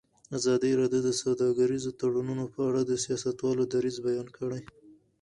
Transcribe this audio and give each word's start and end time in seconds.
ازادي 0.37 0.71
راډیو 0.81 1.01
د 1.05 1.09
سوداګریز 1.21 1.85
تړونونه 1.99 2.45
په 2.53 2.61
اړه 2.69 2.81
د 2.85 2.91
سیاستوالو 3.05 3.63
دریځ 3.73 3.95
بیان 4.07 4.27
کړی. 4.37 4.61